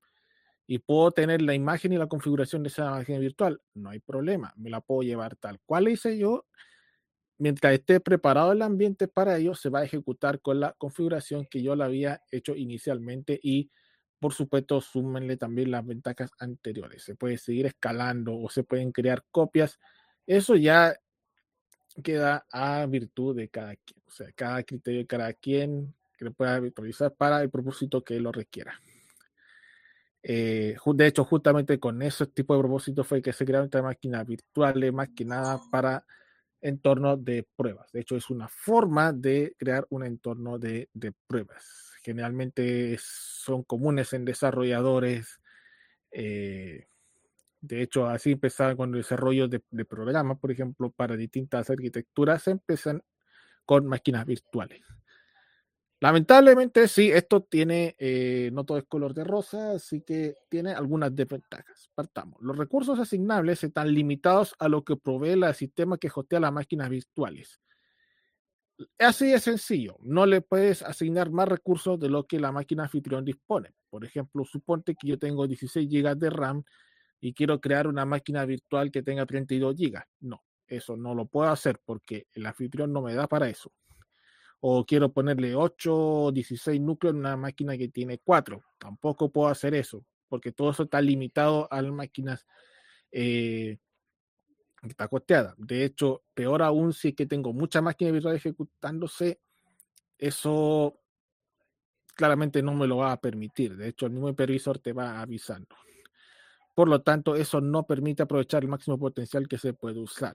y 0.66 0.80
puedo 0.80 1.12
tener 1.12 1.40
la 1.40 1.54
imagen 1.54 1.92
y 1.92 1.98
la 1.98 2.08
configuración 2.08 2.64
de 2.64 2.70
esa 2.70 2.90
máquina 2.90 3.20
virtual. 3.20 3.60
No 3.74 3.90
hay 3.90 4.00
problema, 4.00 4.52
me 4.56 4.68
la 4.68 4.80
puedo 4.80 5.02
llevar 5.02 5.36
tal 5.36 5.60
cual 5.64 5.86
hice 5.86 6.18
yo. 6.18 6.44
Mientras 7.38 7.74
esté 7.74 8.00
preparado 8.00 8.50
el 8.50 8.62
ambiente 8.62 9.06
para 9.06 9.36
ello, 9.36 9.54
se 9.54 9.68
va 9.68 9.80
a 9.80 9.84
ejecutar 9.84 10.40
con 10.40 10.58
la 10.58 10.72
configuración 10.72 11.46
que 11.48 11.62
yo 11.62 11.76
la 11.76 11.84
había 11.84 12.20
hecho 12.32 12.56
inicialmente 12.56 13.38
y 13.40 13.70
por 14.24 14.32
supuesto, 14.32 14.80
súmenle 14.80 15.36
también 15.36 15.70
las 15.70 15.84
ventajas 15.84 16.30
anteriores. 16.38 17.02
Se 17.02 17.14
puede 17.14 17.36
seguir 17.36 17.66
escalando 17.66 18.34
o 18.34 18.48
se 18.48 18.64
pueden 18.64 18.90
crear 18.90 19.22
copias. 19.30 19.78
Eso 20.26 20.56
ya 20.56 20.98
queda 22.02 22.46
a 22.50 22.86
virtud 22.86 23.36
de 23.36 23.50
cada 23.50 23.76
quien. 23.76 24.02
O 24.06 24.10
sea, 24.10 24.32
cada 24.32 24.62
criterio 24.62 25.00
de 25.00 25.06
cada 25.06 25.34
quien 25.34 25.94
que 26.16 26.24
lo 26.24 26.32
pueda 26.32 26.58
virtualizar 26.58 27.12
para 27.12 27.42
el 27.42 27.50
propósito 27.50 28.02
que 28.02 28.18
lo 28.18 28.32
requiera. 28.32 28.80
Eh, 30.22 30.74
de 30.82 31.06
hecho, 31.06 31.22
justamente 31.26 31.78
con 31.78 32.00
ese 32.00 32.24
tipo 32.28 32.54
de 32.54 32.60
propósito 32.60 33.04
fue 33.04 33.20
que 33.20 33.34
se 33.34 33.44
crearon 33.44 33.66
estas 33.66 33.82
máquinas 33.82 34.26
virtuales, 34.26 34.90
más 34.90 35.10
que 35.14 35.26
nada 35.26 35.60
para 35.70 36.02
entornos 36.62 37.22
de 37.22 37.46
pruebas. 37.56 37.92
De 37.92 38.00
hecho, 38.00 38.16
es 38.16 38.30
una 38.30 38.48
forma 38.48 39.12
de 39.12 39.54
crear 39.58 39.86
un 39.90 40.02
entorno 40.02 40.58
de, 40.58 40.88
de 40.94 41.12
pruebas 41.26 41.93
generalmente 42.04 42.96
son 43.00 43.64
comunes 43.64 44.12
en 44.12 44.24
desarrolladores. 44.24 45.40
Eh, 46.10 46.86
de 47.60 47.82
hecho, 47.82 48.06
así 48.06 48.32
empezaba 48.32 48.76
con 48.76 48.90
el 48.90 49.00
desarrollo 49.00 49.48
de, 49.48 49.60
programas, 49.88 50.38
por 50.38 50.52
ejemplo, 50.52 50.90
para 50.90 51.16
distintas 51.16 51.70
arquitecturas, 51.70 52.42
se 52.42 52.50
empiezan 52.52 53.02
con 53.64 53.86
máquinas 53.86 54.26
virtuales. 54.26 54.82
Lamentablemente, 56.00 56.86
sí, 56.88 57.10
esto 57.10 57.42
tiene, 57.42 57.96
eh, 57.98 58.50
no 58.52 58.64
todo 58.64 58.76
es 58.76 58.84
color 58.84 59.14
de 59.14 59.24
rosa, 59.24 59.72
así 59.72 60.02
que 60.02 60.34
tiene 60.50 60.72
algunas 60.72 61.16
desventajas. 61.16 61.88
Partamos. 61.94 62.42
Los 62.42 62.58
recursos 62.58 62.98
asignables 62.98 63.64
están 63.64 63.94
limitados 63.94 64.54
a 64.58 64.68
lo 64.68 64.84
que 64.84 64.96
provee 64.96 65.30
el 65.30 65.54
sistema 65.54 65.96
que 65.96 66.10
hostea 66.14 66.40
las 66.40 66.52
máquinas 66.52 66.90
virtuales. 66.90 67.62
Así 68.98 69.30
de 69.30 69.38
sencillo, 69.38 69.96
no 70.02 70.26
le 70.26 70.40
puedes 70.40 70.82
asignar 70.82 71.30
más 71.30 71.48
recursos 71.48 71.98
de 71.98 72.08
lo 72.08 72.26
que 72.26 72.40
la 72.40 72.50
máquina 72.50 72.84
anfitrión 72.84 73.24
dispone. 73.24 73.70
Por 73.88 74.04
ejemplo, 74.04 74.44
suponte 74.44 74.96
que 74.96 75.08
yo 75.08 75.18
tengo 75.18 75.46
16 75.46 75.88
GB 75.88 76.16
de 76.16 76.30
RAM 76.30 76.64
y 77.20 77.32
quiero 77.32 77.60
crear 77.60 77.86
una 77.86 78.04
máquina 78.04 78.44
virtual 78.44 78.90
que 78.90 79.02
tenga 79.02 79.26
32 79.26 79.76
GB. 79.76 80.02
No, 80.20 80.42
eso 80.66 80.96
no 80.96 81.14
lo 81.14 81.26
puedo 81.26 81.50
hacer 81.50 81.80
porque 81.84 82.26
el 82.32 82.46
anfitrión 82.46 82.92
no 82.92 83.00
me 83.00 83.14
da 83.14 83.28
para 83.28 83.48
eso. 83.48 83.72
O 84.60 84.84
quiero 84.84 85.12
ponerle 85.12 85.54
8 85.54 85.96
o 85.96 86.32
16 86.32 86.80
núcleos 86.80 87.14
en 87.14 87.20
una 87.20 87.36
máquina 87.36 87.78
que 87.78 87.88
tiene 87.88 88.18
4. 88.18 88.60
Tampoco 88.78 89.30
puedo 89.30 89.48
hacer 89.48 89.74
eso 89.74 90.04
porque 90.28 90.50
todo 90.50 90.70
eso 90.70 90.82
está 90.82 91.00
limitado 91.00 91.68
a 91.70 91.80
las 91.80 91.92
máquinas 91.92 92.44
eh, 93.12 93.78
está 94.90 95.08
costeada. 95.08 95.54
De 95.58 95.84
hecho, 95.84 96.22
peor 96.34 96.62
aún 96.62 96.92
si 96.92 97.08
es 97.08 97.14
que 97.14 97.26
tengo 97.26 97.52
mucha 97.52 97.80
máquina 97.80 98.10
virtual 98.10 98.36
ejecutándose, 98.36 99.40
eso 100.18 101.00
claramente 102.14 102.62
no 102.62 102.74
me 102.74 102.86
lo 102.86 102.98
va 102.98 103.12
a 103.12 103.20
permitir. 103.20 103.76
De 103.76 103.88
hecho, 103.88 104.06
el 104.06 104.12
mismo 104.12 104.28
hipervisor 104.28 104.78
te 104.78 104.92
va 104.92 105.20
avisando. 105.20 105.76
Por 106.74 106.88
lo 106.88 107.02
tanto, 107.02 107.36
eso 107.36 107.60
no 107.60 107.86
permite 107.86 108.22
aprovechar 108.24 108.62
el 108.62 108.68
máximo 108.68 108.98
potencial 108.98 109.48
que 109.48 109.58
se 109.58 109.74
puede 109.74 110.00
usar. 110.00 110.34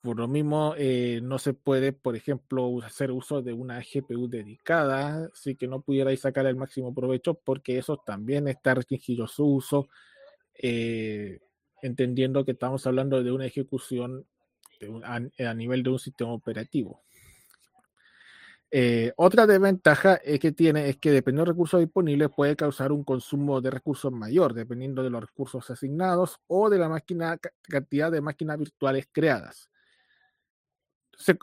por 0.00 0.16
lo 0.16 0.28
mismo, 0.28 0.74
eh, 0.78 1.20
no 1.22 1.38
se 1.38 1.54
puede, 1.54 1.92
por 1.92 2.16
ejemplo, 2.16 2.80
hacer 2.84 3.10
uso 3.10 3.42
de 3.42 3.52
una 3.52 3.80
GPU 3.82 4.28
dedicada, 4.28 5.28
así 5.32 5.56
que 5.56 5.66
no 5.66 5.82
pudierais 5.82 6.20
sacar 6.20 6.46
el 6.46 6.56
máximo 6.56 6.94
provecho 6.94 7.34
porque 7.34 7.78
eso 7.78 7.98
también 7.98 8.46
está 8.48 8.74
restringido 8.74 9.26
su 9.26 9.44
uso, 9.44 9.88
eh, 10.54 11.40
entendiendo 11.82 12.44
que 12.44 12.52
estamos 12.52 12.86
hablando 12.86 13.22
de 13.22 13.32
una 13.32 13.46
ejecución 13.46 14.26
a, 15.04 15.54
nivel 15.54 15.82
de 15.82 15.90
un 15.90 15.98
sistema 15.98 16.32
operativo. 16.32 17.02
Eh, 18.70 19.12
otra 19.16 19.46
desventaja 19.46 20.16
es 20.16 20.38
que 20.38 20.52
tiene 20.52 20.90
es 20.90 20.98
que 20.98 21.10
dependiendo 21.10 21.46
de 21.46 21.52
recursos 21.52 21.80
disponibles 21.80 22.28
puede 22.28 22.54
causar 22.54 22.92
un 22.92 23.02
consumo 23.02 23.62
de 23.62 23.70
recursos 23.70 24.12
mayor, 24.12 24.52
dependiendo 24.52 25.02
de 25.02 25.08
los 25.08 25.22
recursos 25.22 25.70
asignados 25.70 26.38
o 26.46 26.68
de 26.68 26.78
la 26.78 27.02
cantidad 27.62 28.12
de 28.12 28.20
máquinas 28.20 28.58
virtuales 28.58 29.08
creadas 29.10 29.70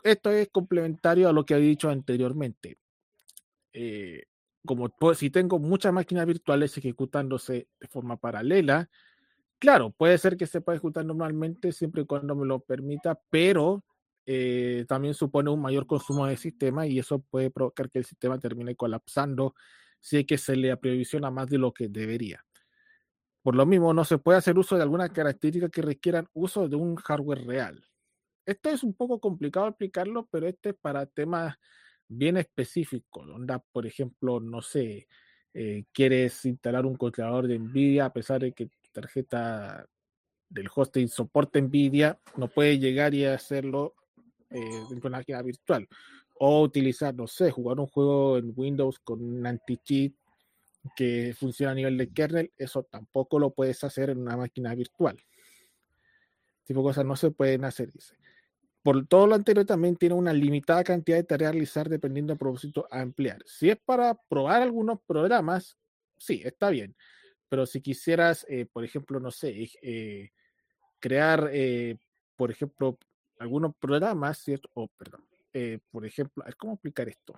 esto 0.04 0.30
es 0.30 0.48
complementario 0.48 1.28
a 1.28 1.32
lo 1.32 1.44
que 1.44 1.54
he 1.54 1.60
dicho 1.60 1.90
anteriormente. 1.90 2.78
Eh, 3.72 4.24
como 4.64 4.92
si 5.14 5.30
tengo 5.30 5.58
muchas 5.58 5.92
máquinas 5.92 6.26
virtuales 6.26 6.76
ejecutándose 6.76 7.68
de 7.78 7.88
forma 7.88 8.16
paralela, 8.16 8.88
claro, 9.58 9.90
puede 9.90 10.18
ser 10.18 10.36
que 10.36 10.46
se 10.46 10.60
pueda 10.60 10.76
ejecutar 10.76 11.04
normalmente 11.04 11.72
siempre 11.72 12.02
y 12.02 12.06
cuando 12.06 12.34
me 12.34 12.46
lo 12.46 12.60
permita, 12.60 13.18
pero 13.30 13.84
eh, 14.26 14.84
también 14.88 15.14
supone 15.14 15.50
un 15.50 15.62
mayor 15.62 15.86
consumo 15.86 16.26
de 16.26 16.36
sistema 16.36 16.86
y 16.86 16.98
eso 16.98 17.20
puede 17.20 17.50
provocar 17.50 17.90
que 17.90 18.00
el 18.00 18.04
sistema 18.04 18.38
termine 18.38 18.74
colapsando 18.74 19.54
si 20.00 20.18
es 20.18 20.26
que 20.26 20.38
se 20.38 20.56
le 20.56 20.72
aprevisiona 20.72 21.30
más 21.30 21.48
de 21.48 21.58
lo 21.58 21.72
que 21.72 21.88
debería. 21.88 22.44
Por 23.42 23.54
lo 23.54 23.64
mismo, 23.64 23.94
no 23.94 24.04
se 24.04 24.18
puede 24.18 24.38
hacer 24.38 24.58
uso 24.58 24.76
de 24.76 24.82
algunas 24.82 25.10
características 25.10 25.70
que 25.70 25.82
requieran 25.82 26.28
uso 26.32 26.68
de 26.68 26.76
un 26.76 26.96
hardware 26.96 27.46
real. 27.46 27.84
Esto 28.44 28.70
es 28.70 28.82
un 28.82 28.94
poco 28.94 29.20
complicado 29.20 29.68
explicarlo, 29.68 30.28
pero 30.30 30.48
este 30.48 30.70
es 30.70 30.74
para 30.80 31.06
temas 31.06 31.56
bien 32.08 32.36
específicos. 32.36 33.26
Donde, 33.26 33.56
por 33.72 33.86
ejemplo, 33.86 34.40
no 34.40 34.62
sé, 34.62 35.06
eh, 35.54 35.84
quieres 35.92 36.44
instalar 36.44 36.86
un 36.86 36.96
controlador 36.96 37.46
de 37.46 37.58
NVIDIA 37.58 38.06
a 38.06 38.12
pesar 38.12 38.40
de 38.40 38.52
que 38.52 38.68
tarjeta 39.00 39.86
del 40.48 40.68
hosting 40.74 41.08
soporte 41.08 41.60
NVIDIA, 41.60 42.18
no 42.36 42.48
puedes 42.48 42.80
llegar 42.80 43.14
y 43.14 43.24
hacerlo 43.24 43.94
eh, 44.50 44.82
en 44.90 44.98
una 44.98 45.18
máquina 45.18 45.42
virtual. 45.42 45.86
O 46.38 46.62
utilizar, 46.62 47.14
no 47.14 47.26
sé, 47.26 47.50
jugar 47.50 47.78
un 47.80 47.86
juego 47.86 48.38
en 48.38 48.52
Windows 48.54 48.98
con 49.00 49.22
un 49.22 49.46
anti-cheat 49.46 50.12
que 50.94 51.34
funciona 51.36 51.72
a 51.72 51.74
nivel 51.74 51.98
de 51.98 52.08
kernel, 52.08 52.52
eso 52.56 52.84
tampoco 52.84 53.38
lo 53.38 53.50
puedes 53.50 53.82
hacer 53.84 54.10
en 54.10 54.18
una 54.18 54.36
máquina 54.36 54.74
virtual. 54.74 55.16
Tipo 56.64 56.80
de 56.80 56.84
cosas 56.84 57.04
no 57.04 57.16
se 57.16 57.30
pueden 57.30 57.64
hacer, 57.64 57.92
dice. 57.92 58.16
Por 58.82 59.06
todo 59.08 59.26
lo 59.26 59.34
anterior, 59.34 59.66
también 59.66 59.96
tiene 59.96 60.14
una 60.14 60.32
limitada 60.32 60.84
cantidad 60.84 61.16
de 61.16 61.24
tareas 61.24 61.48
a 61.48 61.52
realizar 61.52 61.88
dependiendo 61.88 62.32
del 62.32 62.38
propósito 62.38 62.86
a 62.90 63.02
emplear. 63.02 63.42
Si 63.44 63.68
es 63.68 63.78
para 63.84 64.14
probar 64.14 64.62
algunos 64.62 65.00
programas, 65.06 65.76
sí, 66.18 66.40
está 66.44 66.70
bien. 66.70 66.94
Pero 67.48 67.66
si 67.66 67.80
quisieras, 67.80 68.44
eh, 68.48 68.66
por 68.66 68.84
ejemplo, 68.84 69.20
no 69.20 69.30
sé, 69.30 69.68
eh, 69.82 70.30
crear, 70.98 71.50
eh, 71.52 71.98
por 72.36 72.50
ejemplo, 72.50 72.98
algunos 73.38 73.74
programas, 73.76 74.38
¿cierto? 74.38 74.70
O, 74.74 74.88
perdón, 74.88 75.24
por 75.90 76.04
ejemplo, 76.04 76.44
¿cómo 76.58 76.74
explicar 76.74 77.08
esto? 77.08 77.34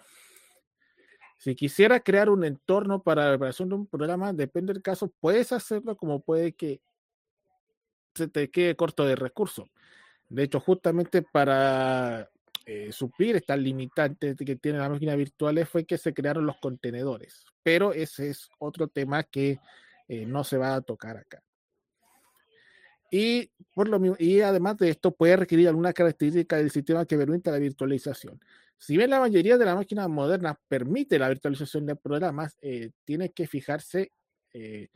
Si 1.39 1.55
quisieras 1.55 2.03
crear 2.05 2.31
un 2.31 2.45
entorno 2.45 3.01
para 3.01 3.25
la 3.25 3.31
preparación 3.31 3.69
de 3.69 3.77
un 3.77 3.87
programa, 3.87 4.33
depende 4.33 4.73
del 4.73 4.83
caso, 4.83 5.13
puedes 5.21 5.53
hacerlo 5.53 5.97
como 5.97 6.21
puede 6.21 6.53
que 6.53 6.81
se 8.15 8.27
te 8.27 8.51
quede 8.51 8.75
corto 8.75 9.05
de 9.05 9.15
recursos. 9.15 9.69
De 10.29 10.43
hecho, 10.43 10.59
justamente 10.59 11.23
para 11.23 12.29
eh, 12.67 12.93
suplir 12.93 13.35
estas 13.35 13.59
limitantes 13.59 14.37
que 14.37 14.57
tiene 14.57 14.79
la 14.79 14.91
máquina 14.91 15.15
virtuales 15.15 15.67
fue 15.67 15.87
que 15.87 15.97
se 15.97 16.13
crearon 16.13 16.45
los 16.45 16.59
contenedores. 16.59 17.47
Pero 17.63 17.95
ese 17.95 18.29
es 18.29 18.51
otro 18.59 18.89
tema 18.89 19.23
que 19.23 19.59
eh, 20.09 20.27
no 20.27 20.45
se 20.45 20.57
va 20.59 20.75
a 20.75 20.81
tocar 20.81 21.17
acá. 21.17 21.43
Y, 23.11 23.51
por 23.73 23.89
lo 23.89 24.01
y 24.19 24.41
además 24.41 24.77
de 24.79 24.91
esto, 24.91 25.15
puede 25.15 25.37
requerir 25.37 25.69
alguna 25.69 25.93
característica 25.93 26.57
del 26.57 26.71
sistema 26.71 27.07
que 27.07 27.17
permita 27.17 27.51
la 27.51 27.59
virtualización. 27.59 28.41
Si 28.77 28.97
bien 28.97 29.11
la 29.11 29.21
mayoría 29.21 29.57
de 29.57 29.65
las 29.65 29.77
máquinas 29.77 30.09
modernas 30.09 30.57
permite 30.69 31.19
la 31.19 31.29
virtualización 31.29 31.87
de 31.87 31.97
programas, 31.97 32.57
eh, 32.61 32.91
tiene 33.05 33.31
que 33.31 33.47
fijarse 33.47 34.13
eh, 34.53 34.89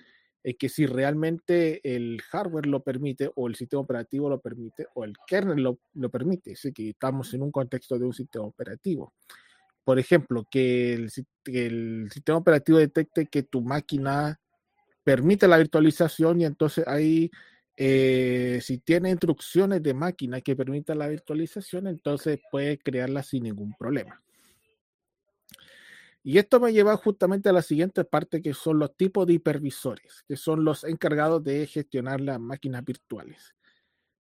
es 0.42 0.56
que 0.56 0.68
si 0.68 0.86
realmente 0.86 1.80
el 1.84 2.20
hardware 2.22 2.66
lo 2.66 2.82
permite 2.82 3.30
o 3.36 3.46
el 3.46 3.54
sistema 3.54 3.82
operativo 3.82 4.28
lo 4.28 4.40
permite 4.40 4.86
o 4.94 5.04
el 5.04 5.14
kernel 5.26 5.62
lo, 5.62 5.78
lo 5.94 6.10
permite, 6.10 6.52
así 6.52 6.72
que 6.72 6.90
estamos 6.90 7.32
en 7.34 7.42
un 7.42 7.52
contexto 7.52 7.98
de 7.98 8.06
un 8.06 8.12
sistema 8.12 8.44
operativo. 8.44 9.14
Por 9.84 9.98
ejemplo, 9.98 10.46
que 10.50 10.94
el, 10.94 11.10
el 11.46 12.08
sistema 12.12 12.38
operativo 12.38 12.78
detecte 12.78 13.26
que 13.26 13.44
tu 13.44 13.62
máquina 13.62 14.40
permite 15.04 15.48
la 15.48 15.58
virtualización 15.58 16.40
y 16.40 16.44
entonces 16.44 16.86
ahí, 16.86 17.30
eh, 17.76 18.60
si 18.62 18.78
tiene 18.78 19.10
instrucciones 19.10 19.82
de 19.82 19.94
máquina 19.94 20.40
que 20.40 20.56
permitan 20.56 20.98
la 20.98 21.08
virtualización, 21.08 21.86
entonces 21.86 22.40
puede 22.50 22.78
crearla 22.78 23.22
sin 23.22 23.44
ningún 23.44 23.74
problema. 23.74 24.22
Y 26.24 26.38
esto 26.38 26.60
me 26.60 26.72
lleva 26.72 26.96
justamente 26.96 27.48
a 27.48 27.52
la 27.52 27.62
siguiente 27.62 28.04
parte, 28.04 28.40
que 28.40 28.54
son 28.54 28.78
los 28.78 28.96
tipos 28.96 29.26
de 29.26 29.34
hipervisores, 29.34 30.24
que 30.28 30.36
son 30.36 30.64
los 30.64 30.84
encargados 30.84 31.42
de 31.42 31.66
gestionar 31.66 32.20
las 32.20 32.38
máquinas 32.38 32.84
virtuales. 32.84 33.54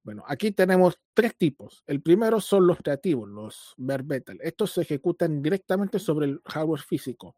Bueno, 0.02 0.24
aquí 0.26 0.50
tenemos 0.50 0.98
tres 1.14 1.36
tipos. 1.36 1.84
El 1.86 2.02
primero 2.02 2.40
son 2.40 2.66
los 2.66 2.78
creativos, 2.78 3.28
los 3.28 3.74
bare 3.76 4.02
metal. 4.02 4.38
Estos 4.42 4.72
se 4.72 4.82
ejecutan 4.82 5.40
directamente 5.40 6.00
sobre 6.00 6.26
el 6.26 6.40
hardware 6.44 6.80
físico. 6.80 7.36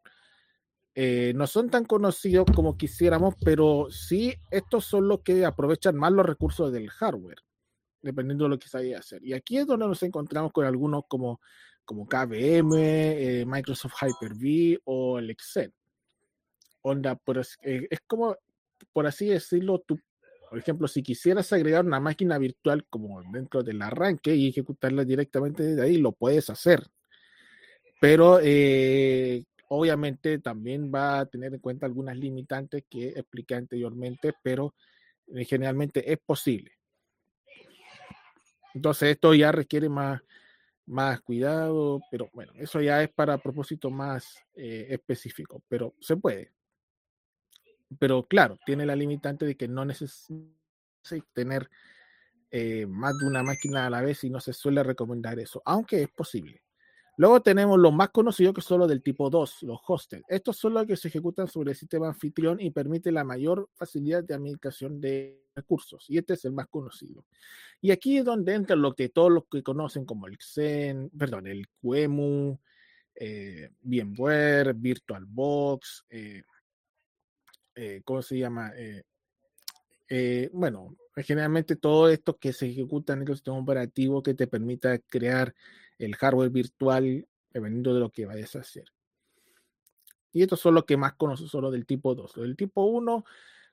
Eh, 0.95 1.33
no 1.35 1.47
son 1.47 1.71
tan 1.71 1.85
conocidos 1.85 2.47
como 2.55 2.77
quisiéramos, 2.77 3.35
pero 3.45 3.89
sí 3.91 4.35
estos 4.51 4.85
son 4.85 5.09
los 5.09 5.23
que 5.23 5.45
aprovechan 5.45 5.97
más 5.97 6.13
los 6.13 6.25
recursos 6.25 6.73
del 6.73 6.89
hardware, 6.89 7.39
dependiendo 8.01 8.45
de 8.45 8.51
lo 8.51 8.59
que 8.59 8.69
se 8.69 8.79
vaya 8.79 8.97
a 8.97 9.01
hacer. 9.01 9.25
Y 9.25 9.33
aquí 9.33 9.59
es 9.59 9.67
donde 9.67 9.89
nos 9.89 10.03
encontramos 10.05 10.53
con 10.53 10.65
algunos 10.67 11.03
como 11.09 11.41
como 11.85 12.07
KVM, 12.07 12.73
eh, 12.77 13.45
Microsoft 13.47 13.95
Hyper-V 14.01 14.81
o 14.85 15.19
el 15.19 15.31
Excel. 15.31 15.73
Onda, 16.83 17.19
eh, 17.63 17.87
es 17.91 18.01
como, 18.07 18.37
por 18.93 19.07
así 19.07 19.27
decirlo, 19.27 19.81
tú, 19.87 19.99
por 20.49 20.59
ejemplo, 20.59 20.89
si 20.89 21.03
quisieras 21.03 21.53
agregar 21.53 21.85
una 21.85 22.01
máquina 22.01 22.39
virtual 22.39 22.87
como 22.89 23.23
dentro 23.33 23.63
del 23.63 23.81
arranque 23.83 24.35
y 24.35 24.49
ejecutarla 24.49 25.05
directamente 25.05 25.63
desde 25.63 25.83
ahí, 25.83 25.97
lo 25.97 26.13
puedes 26.13 26.51
hacer. 26.51 26.87
Pero 28.01 28.39
obviamente 29.75 30.38
también 30.38 30.93
va 30.95 31.21
a 31.21 31.26
tener 31.26 31.54
en 31.54 31.61
cuenta 31.61 31.87
algunas 31.87 32.16
limitantes 32.16 32.85
que 32.88 33.09
expliqué 33.09 33.54
anteriormente, 33.54 34.35
pero 34.43 34.75
generalmente 35.47 36.12
es 36.12 36.19
posible. 36.19 36.73
Entonces 38.75 39.11
esto 39.11 39.33
ya 39.35 39.52
requiere 39.52 39.88
más, 39.88 40.21
más 40.87 41.21
cuidado, 41.21 42.00
pero 42.11 42.28
bueno, 42.33 42.52
eso 42.57 42.81
ya 42.81 43.02
es 43.02 43.11
para 43.11 43.38
propósito 43.38 43.90
más 43.90 44.37
eh, 44.54 44.87
específico, 44.90 45.62
pero 45.69 45.95
se 46.00 46.16
puede. 46.16 46.52
Pero 47.99 48.25
claro, 48.25 48.59
tiene 48.66 48.85
la 48.85 48.97
limitante 48.97 49.47
de 49.47 49.57
que 49.57 49.69
no 49.69 49.85
necesita 49.85 50.50
tener 51.33 51.71
eh, 52.50 52.87
más 52.87 53.16
de 53.19 53.26
una 53.26 53.43
máquina 53.43 53.87
a 53.87 53.90
la 53.90 54.00
vez 54.00 54.25
y 54.25 54.31
no 54.31 54.40
se 54.40 54.52
suele 54.52 54.83
recomendar 54.83 55.38
eso, 55.38 55.62
aunque 55.64 56.02
es 56.02 56.09
posible. 56.11 56.63
Luego 57.16 57.40
tenemos 57.42 57.78
los 57.78 57.92
más 57.92 58.11
conocidos 58.11 58.54
que 58.54 58.61
son 58.61 58.80
los 58.80 58.88
del 58.88 59.02
tipo 59.02 59.30
2, 59.30 59.62
los 59.62 59.80
hostels. 59.87 60.25
Estos 60.28 60.56
son 60.56 60.75
los 60.75 60.87
que 60.87 60.97
se 60.97 61.09
ejecutan 61.09 61.47
sobre 61.47 61.71
el 61.71 61.76
sistema 61.76 62.09
anfitrión 62.09 62.61
y 62.61 62.71
permite 62.71 63.12
la 63.12 63.25
mayor 63.25 63.68
facilidad 63.75 64.25
de 64.25 64.35
administración 64.35 65.00
de 65.00 65.40
recursos. 65.54 66.04
Y 66.09 66.18
este 66.18 66.35
es 66.35 66.44
el 66.44 66.52
más 66.52 66.66
conocido. 66.68 67.25
Y 67.80 67.92
aquí 67.92 68.18
es 68.18 68.25
donde 68.25 68.54
entra 68.54 68.75
lo 68.75 68.94
que 68.94 69.09
todos 69.09 69.30
los 69.30 69.44
que 69.47 69.62
conocen 69.62 70.04
como 70.04 70.26
el 70.26 70.37
Xen, 70.38 71.11
perdón, 71.16 71.47
el 71.47 71.68
QEMU, 71.80 72.59
eh, 73.14 73.71
VMware, 73.83 74.75
VirtualBox, 74.75 76.06
eh, 76.11 76.42
eh, 77.76 78.02
¿cómo 78.04 78.23
se 78.23 78.38
llama? 78.38 78.73
Eh, 80.09 80.50
bueno, 80.52 80.97
generalmente 81.16 81.76
todo 81.76 82.09
esto 82.09 82.38
que 82.38 82.52
se 82.52 82.66
ejecuta 82.66 83.14
en 83.14 83.23
el 83.23 83.28
sistema 83.28 83.59
operativo 83.59 84.23
que 84.23 84.35
te 84.35 84.47
permita 84.47 84.99
crear 84.99 85.54
el 85.99 86.15
hardware 86.17 86.51
virtual 86.51 87.27
dependiendo 87.53 87.95
de 87.95 88.01
lo 88.01 88.11
que 88.11 88.27
vayas 88.27 88.57
a 88.57 88.61
hacer. 88.61 88.85
Y 90.33 90.43
estos 90.43 90.61
son 90.61 90.75
los 90.75 90.85
que 90.85 90.97
más 90.97 91.15
conozco, 91.15 91.47
solo 91.47 91.71
del 91.71 91.87
tipo 91.87 92.15
2. 92.15 92.35
Del 92.35 92.57
tipo 92.57 92.85
1, 92.85 93.25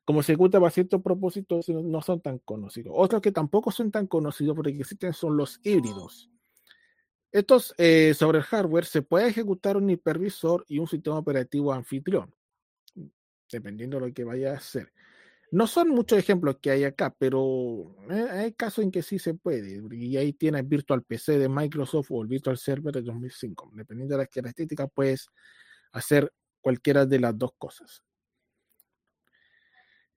como 0.05 0.21
se 0.21 0.33
ejecuta 0.33 0.59
para 0.59 0.69
ciertos 0.69 1.01
propósitos, 1.01 1.67
no 1.69 2.01
son 2.01 2.21
tan 2.21 2.37
conocidos. 2.37 2.93
Otros 2.95 3.21
que 3.21 3.31
tampoco 3.31 3.71
son 3.71 3.91
tan 3.91 4.05
conocidos 4.05 4.55
porque 4.55 4.69
existen 4.69 5.13
son 5.13 5.35
los 5.35 5.59
híbridos. 5.63 6.29
Estos 7.31 7.73
eh, 7.77 8.13
sobre 8.13 8.39
el 8.39 8.43
hardware 8.43 8.85
se 8.85 9.01
puede 9.01 9.29
ejecutar 9.29 9.77
un 9.77 9.89
hipervisor 9.89 10.65
y 10.67 10.79
un 10.79 10.87
sistema 10.87 11.17
operativo 11.17 11.73
anfitrión, 11.73 12.35
dependiendo 13.49 13.99
de 13.99 14.07
lo 14.07 14.13
que 14.13 14.23
vaya 14.23 14.51
a 14.51 14.57
hacer. 14.57 14.91
No 15.51 15.67
son 15.67 15.89
muchos 15.89 16.17
ejemplos 16.17 16.57
que 16.61 16.71
hay 16.71 16.85
acá, 16.85 17.13
pero 17.17 17.93
eh, 18.09 18.27
hay 18.31 18.53
casos 18.53 18.85
en 18.85 18.91
que 18.91 19.03
sí 19.03 19.19
se 19.19 19.33
puede. 19.33 19.81
Y 19.91 20.15
ahí 20.15 20.31
tienes 20.31 20.67
Virtual 20.67 21.03
PC 21.03 21.37
de 21.39 21.49
Microsoft 21.49 22.09
o 22.11 22.21
el 22.21 22.29
Virtual 22.29 22.57
Server 22.57 22.93
de 22.93 23.01
2005. 23.01 23.71
Dependiendo 23.73 24.15
de 24.15 24.23
las 24.23 24.29
características, 24.29 24.89
puedes 24.93 25.27
hacer 25.91 26.31
cualquiera 26.61 27.05
de 27.05 27.19
las 27.19 27.37
dos 27.37 27.51
cosas. 27.57 28.01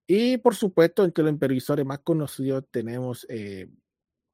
Y 0.06 0.38
por 0.38 0.54
supuesto, 0.54 1.02
entre 1.04 1.24
los 1.24 1.32
hipervisores 1.34 1.84
más 1.84 1.98
conocidos 2.00 2.64
tenemos, 2.70 3.26
eh, 3.28 3.68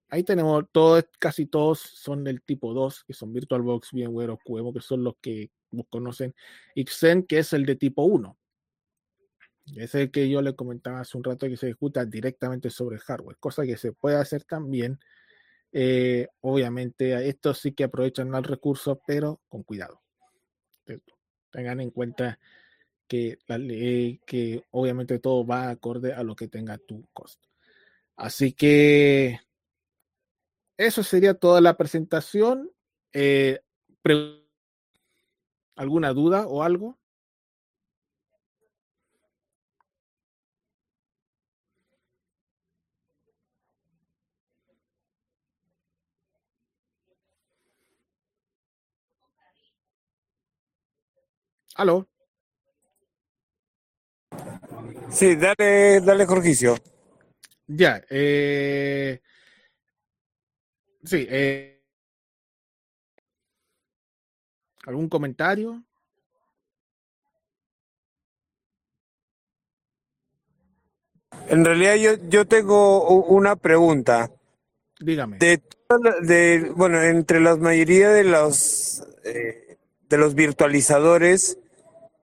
ahí 0.08 0.22
tenemos 0.22 0.64
todos, 0.72 1.04
casi 1.18 1.46
todos 1.46 1.78
son 1.80 2.24
del 2.24 2.42
tipo 2.42 2.74
2, 2.74 3.04
que 3.04 3.14
son 3.14 3.32
VirtualBox, 3.32 3.92
VMware 3.92 4.30
o 4.30 4.38
QEMU, 4.38 4.74
que 4.74 4.80
son 4.80 5.04
los 5.04 5.14
que 5.22 5.50
conocen. 5.88 6.34
Xen, 6.74 7.22
que 7.22 7.38
es 7.38 7.52
el 7.54 7.64
de 7.64 7.76
tipo 7.76 8.02
1. 8.04 8.36
Es 9.76 9.94
el 9.94 10.10
que 10.10 10.28
yo 10.28 10.42
le 10.42 10.54
comentaba 10.54 11.00
hace 11.00 11.16
un 11.16 11.24
rato 11.24 11.46
que 11.46 11.56
se 11.56 11.66
ejecuta 11.66 12.04
directamente 12.04 12.70
sobre 12.70 12.96
el 12.96 13.02
hardware, 13.02 13.36
cosa 13.38 13.64
que 13.64 13.76
se 13.76 13.92
puede 13.92 14.16
hacer 14.16 14.44
también. 14.44 14.98
Eh, 15.72 16.28
obviamente, 16.40 17.28
estos 17.28 17.58
sí 17.58 17.72
que 17.72 17.84
aprovechan 17.84 18.34
el 18.34 18.44
recurso, 18.44 19.00
pero 19.06 19.40
con 19.48 19.62
cuidado. 19.62 20.00
Tengan 21.50 21.80
en 21.80 21.90
cuenta 21.90 22.38
que 23.06 23.38
obviamente 24.70 25.18
todo 25.18 25.44
va 25.44 25.70
acorde 25.70 26.12
a 26.12 26.22
lo 26.22 26.36
que 26.36 26.48
tenga 26.48 26.78
tu 26.78 27.06
costo. 27.12 27.48
Así 28.16 28.52
que 28.52 29.40
eso 30.76 31.02
sería 31.02 31.34
toda 31.34 31.60
la 31.60 31.76
presentación. 31.76 32.70
Eh, 33.12 33.60
¿Alguna 35.74 36.12
duda 36.12 36.46
o 36.46 36.62
algo? 36.62 36.99
¿Aló? 51.80 52.06
Sí, 55.10 55.34
dale, 55.36 56.02
dale, 56.02 56.26
Jorgicio. 56.26 56.76
Ya, 57.68 58.02
eh, 58.10 59.22
sí, 61.02 61.26
eh, 61.26 61.82
¿algún 64.84 65.08
comentario? 65.08 65.82
En 71.48 71.64
realidad 71.64 71.94
yo, 71.94 72.28
yo 72.28 72.46
tengo 72.46 73.08
una 73.08 73.56
pregunta. 73.56 74.30
Dígame. 74.98 75.38
De, 75.38 75.62
de 76.24 76.72
bueno, 76.76 77.00
entre 77.00 77.40
la 77.40 77.56
mayoría 77.56 78.10
de 78.10 78.24
los 78.24 79.02
eh, 79.24 79.78
de 80.10 80.18
los 80.18 80.34
virtualizadores, 80.34 81.59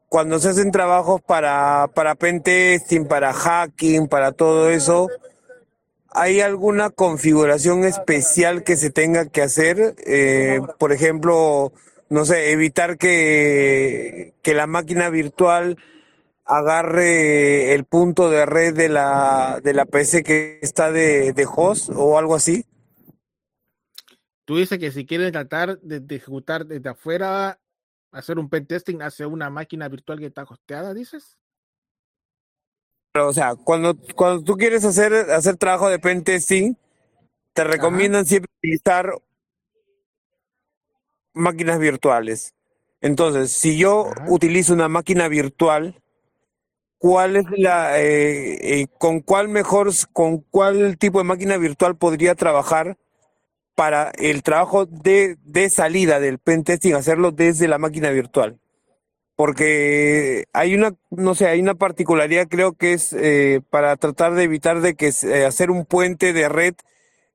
cuando 0.09 0.39
se 0.39 0.49
hacen 0.49 0.71
trabajos 0.71 1.21
para, 1.21 1.89
para 1.93 2.15
pentesting, 2.15 3.07
para 3.07 3.33
hacking, 3.33 4.07
para 4.07 4.31
todo 4.31 4.69
eso, 4.69 5.09
¿hay 6.09 6.39
alguna 6.39 6.89
configuración 6.89 7.83
especial 7.83 8.63
que 8.63 8.77
se 8.77 8.89
tenga 8.89 9.27
que 9.27 9.41
hacer? 9.41 9.95
Eh, 10.05 10.61
por 10.79 10.93
ejemplo, 10.93 11.73
no 12.09 12.25
sé, 12.25 12.51
evitar 12.51 12.97
que, 12.97 14.33
que 14.41 14.53
la 14.53 14.65
máquina 14.65 15.09
virtual 15.09 15.77
agarre 16.45 17.73
el 17.73 17.83
punto 17.83 18.29
de 18.29 18.45
red 18.45 18.73
de 18.73 18.87
la, 18.87 19.59
de 19.61 19.73
la 19.73 19.85
PC 19.85 20.23
que 20.23 20.59
está 20.61 20.91
de, 20.91 21.33
de 21.33 21.47
host 21.53 21.89
o 21.93 22.17
algo 22.17 22.35
así. 22.35 22.65
Tú 24.45 24.55
dices 24.55 24.79
que 24.79 24.91
si 24.91 25.05
quieren 25.05 25.33
tratar 25.33 25.77
de, 25.81 25.99
de 25.99 26.15
ejecutar 26.15 26.65
desde 26.65 26.87
afuera 26.87 27.59
hacer 28.17 28.39
un 28.39 28.49
pentesting 28.49 29.01
hacia 29.01 29.27
una 29.27 29.49
máquina 29.49 29.87
virtual 29.87 30.19
que 30.19 30.27
está 30.27 30.43
hosteada, 30.43 30.93
dices? 30.93 31.37
Pero, 33.11 33.29
o 33.29 33.33
sea, 33.33 33.55
cuando, 33.55 33.95
cuando 34.15 34.43
tú 34.43 34.55
quieres 34.55 34.85
hacer, 34.85 35.13
hacer 35.13 35.57
trabajo 35.57 35.89
de 35.89 35.99
pentesting, 35.99 36.77
te 37.53 37.63
recomiendan 37.63 38.25
siempre 38.25 38.51
utilizar 38.59 39.11
máquinas 41.33 41.79
virtuales. 41.79 42.53
Entonces, 43.01 43.51
si 43.51 43.77
yo 43.77 44.11
utilizo 44.27 44.73
una 44.73 44.87
máquina 44.87 45.27
virtual, 45.27 46.01
¿cuál 46.97 47.35
es 47.35 47.45
la, 47.51 47.99
eh, 47.99 48.81
eh, 48.81 48.87
con 48.97 49.21
cuál 49.21 49.47
mejor, 49.47 49.89
con 50.13 50.39
cuál 50.39 50.97
tipo 50.97 51.19
de 51.19 51.23
máquina 51.23 51.57
virtual 51.57 51.95
podría 51.95 52.35
trabajar 52.35 52.97
para 53.77 54.11
el 54.17 54.41
trabajo 54.41 54.87
de, 54.87 55.37
de 55.43 55.69
salida 55.69 56.19
del 56.19 56.39
pentesting, 56.39 56.95
hacerlo 56.95 57.31
desde 57.31 57.67
la 57.67 57.77
máquina 57.77 58.09
virtual. 58.09 58.57
Porque 59.35 60.45
hay 60.51 60.73
una, 60.73 60.95
no 61.11 61.35
sé, 61.35 61.45
hay 61.45 61.59
una 61.59 61.75
particularidad, 61.75 62.47
creo 62.47 62.73
que 62.73 62.93
es 62.93 63.13
eh, 63.13 63.61
para 63.69 63.95
tratar 63.97 64.33
de 64.33 64.45
evitar 64.45 64.81
de 64.81 64.95
que 64.95 65.13
eh, 65.21 65.45
hacer 65.45 65.69
un 65.69 65.85
puente 65.85 66.33
de 66.33 66.49
red 66.49 66.73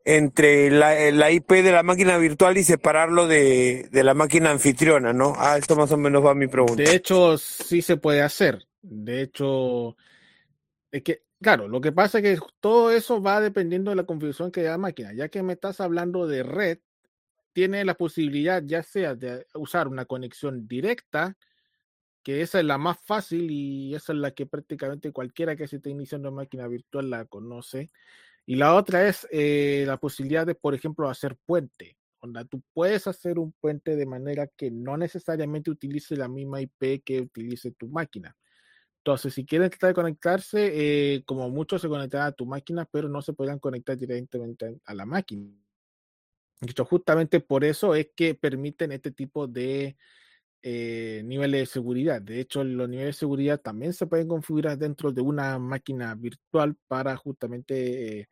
entre 0.05 0.69
la, 0.73 1.13
la, 1.13 1.31
IP 1.31 1.49
de 1.53 1.71
la 1.71 1.85
máquina 1.85 2.19
virtual 2.19 2.59
y 2.59 2.65
separarlo 2.65 3.29
de, 3.29 3.89
de 3.93 4.03
la 4.03 4.15
máquina 4.15 4.51
anfitriona, 4.51 5.13
¿no? 5.13 5.35
Ah, 5.37 5.57
esto 5.57 5.77
más 5.77 5.93
o 5.93 5.97
menos 5.97 6.27
va 6.27 6.33
a 6.33 6.35
mi 6.35 6.49
pregunta. 6.49 6.83
De 6.83 6.93
hecho, 6.93 7.39
sí 7.39 7.83
se 7.83 7.99
puede 7.99 8.21
hacer. 8.21 8.67
De 8.83 9.23
hecho, 9.23 9.97
es 10.91 11.05
que 11.05 11.22
Claro, 11.43 11.67
lo 11.67 11.81
que 11.81 11.91
pasa 11.91 12.19
es 12.21 12.25
que 12.41 12.47
todo 12.61 12.93
eso 12.93 13.21
va 13.21 13.41
dependiendo 13.41 13.91
de 13.91 13.97
la 13.97 14.05
configuración 14.05 14.53
que 14.53 14.63
da 14.63 14.73
la 14.73 14.79
máquina. 14.79 15.13
Ya 15.13 15.29
que 15.29 15.43
me 15.43 15.55
estás 15.55 15.81
hablando 15.81 16.29
de 16.29 16.45
red, 16.45 16.79
tiene 17.53 17.85
la 17.85 17.95
posibilidad 17.97 18.63
ya 18.65 18.83
sea 18.83 19.15
de 19.17 19.47
usar 19.55 19.89
una 19.89 20.07
conexión 20.07 20.69
directa, 20.69 21.37
que 22.23 22.43
esa 22.43 22.61
es 22.61 22.67
la 22.67 22.79
más 22.79 22.99
fácil 23.05 23.51
y 23.51 23.95
esa 23.95 24.13
es 24.15 24.19
la 24.21 24.33
que 24.33 24.47
prácticamente 24.47 25.13
cualquiera 25.13 25.57
que 25.57 25.69
se 25.69 25.77
esté 25.77 25.91
iniciando 25.91 26.29
en 26.31 26.37
máquina 26.37 26.69
virtual 26.69 27.11
la 27.11 27.27
conoce. 27.27 27.91
Y 28.47 28.57
la 28.57 28.75
otra 28.75 29.09
es 29.09 29.27
eh, 29.33 29.85
la 29.87 29.99
posibilidad 29.99 30.47
de, 30.47 30.55
por 30.57 30.75
ejemplo, 30.75 31.09
hacer 31.11 31.37
puente. 31.47 31.97
Donde 32.23 32.45
tú 32.47 32.63
puedes 32.75 33.07
hacer 33.09 33.39
un 33.39 33.53
puente 33.61 33.97
de 33.97 34.07
manera 34.07 34.47
que 34.49 34.71
no 34.71 34.97
necesariamente 34.99 35.71
utilice 35.71 36.17
la 36.17 36.29
misma 36.29 36.61
IP 36.63 37.03
que 37.05 37.21
utilice 37.23 37.73
tu 37.73 37.89
máquina. 37.89 38.37
Entonces, 39.05 39.35
si 39.35 39.45
quieren 39.45 39.69
tratar 39.69 39.89
de 39.89 39.95
conectarse, 39.95 40.71
eh, 41.17 41.25
como 41.25 41.51
muchos 41.51 41.83
se 41.83 41.89
conectarán 41.89 42.29
a 42.29 42.33
tu 42.33 42.47
máquina, 42.47 42.85
pero 42.85 43.09
no 43.09 43.21
se 43.21 43.33
podrán 43.33 43.59
conectar 43.59 43.97
directamente 43.97 44.79
a 44.85 44.95
la 44.95 45.05
máquina. 45.05 45.51
Esto 46.61 46.85
justamente 46.85 47.41
por 47.41 47.65
eso 47.65 47.97
es 47.97 48.11
que 48.15 48.37
permiten 48.37 48.93
este 48.93 49.11
tipo 49.11 49.49
de 49.49 49.97
eh, 50.63 51.23
niveles 51.25 51.63
de 51.63 51.67
seguridad. 51.67 52.23
De 52.23 52.39
hecho, 52.39 52.63
los 52.63 52.89
niveles 52.89 53.17
de 53.17 53.19
seguridad 53.19 53.61
también 53.61 53.93
se 53.93 54.07
pueden 54.07 54.29
configurar 54.29 54.79
dentro 54.79 55.11
de 55.11 55.21
una 55.21 55.59
máquina 55.59 56.15
virtual 56.15 56.77
para 56.87 57.17
justamente 57.17 58.21
eh, 58.21 58.29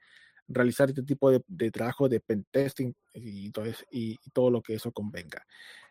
realizar 0.46 0.90
este 0.90 1.02
tipo 1.02 1.32
de, 1.32 1.70
trabajo 1.72 2.08
de 2.08 2.20
pentesting 2.20 2.94
y 3.12 3.50
todo, 3.50 3.64
y, 3.90 4.18
todo 4.32 4.52
lo 4.52 4.62
que 4.62 4.74
eso 4.74 4.92
convenga. 4.92 5.44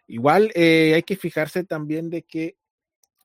Igual 0.08 0.54
hay 0.56 1.04
que 1.04 1.18
fijarse 1.18 1.66
también 1.66 2.10
de 2.10 2.24
que 2.24 2.56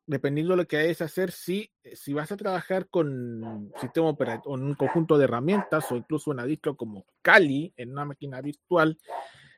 dependiendo 0.07 0.53
de 0.53 0.59
lo 0.59 0.67
que 0.67 0.77
vayas 0.77 1.01
hacer, 1.01 1.31
si, 1.33 1.71
eh, 1.83 1.97
si 1.97 2.13
vas 2.13 2.31
a 2.31 2.37
trabajar 2.37 2.89
con 2.89 3.73
sistema 3.81 4.09
operativo, 4.09 4.55
un 4.55 4.75
conjunto 4.75 5.17
de 5.17 5.25
herramientas 5.25 5.91
o 5.91 5.97
incluso 5.97 6.31
una 6.31 6.45
distro 6.45 6.77
como 6.77 7.07
Kali 7.23 7.73
en 7.77 7.93
una 7.93 8.05
máquina 8.05 8.41
virtual, 8.41 8.99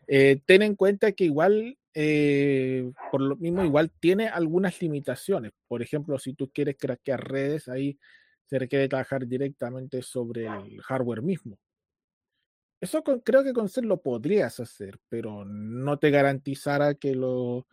eh, 0.07 0.41
ten 0.47 0.63
en 0.63 0.77
cuenta 0.77 1.13
que 1.13 1.25
igual, 1.25 1.79
eh, 1.95 2.91
por 3.11 3.21
lo 3.21 3.37
mismo, 3.37 3.65
igual 3.65 3.91
tiene 3.99 4.29
algunas 4.29 4.81
limitaciones. 4.81 5.53
Por 5.67 5.83
ejemplo, 5.83 6.19
si 6.19 6.35
tú 6.35 6.51
quieres 6.53 6.77
craquear 6.79 7.29
redes, 7.29 7.69
ahí 7.69 7.99
se 8.45 8.59
requiere 8.59 8.89
trabajar 8.89 9.27
directamente 9.27 10.03
sobre 10.03 10.47
el 10.47 10.81
hardware 10.83 11.23
mismo. 11.23 11.59
Eso 12.81 13.03
creo 13.03 13.43
que 13.43 13.53
con 13.53 13.69
ser 13.69 13.85
lo 13.85 14.01
podrías 14.01 14.61
hacer, 14.61 14.99
pero 15.09 15.45
no 15.45 15.99
te 15.99 16.11
garantizará 16.11 16.95
que 16.95 17.15
lo 17.15 17.67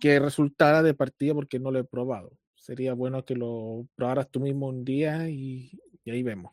que 0.00 0.18
resultara 0.18 0.82
de 0.82 0.94
partida 0.94 1.34
porque 1.34 1.58
no 1.58 1.70
lo 1.70 1.78
he 1.78 1.84
probado. 1.84 2.32
Sería 2.56 2.92
bueno 2.94 3.24
que 3.24 3.34
lo 3.34 3.86
probaras 3.94 4.30
tú 4.30 4.40
mismo 4.40 4.68
un 4.68 4.84
día 4.84 5.28
y, 5.28 5.70
ahí 6.06 6.22
vemos. 6.22 6.52